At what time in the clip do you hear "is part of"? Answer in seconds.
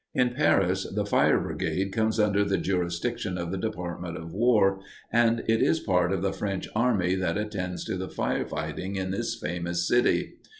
5.61-6.23